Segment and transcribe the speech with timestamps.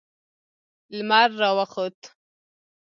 [0.97, 1.99] لمر راوخوت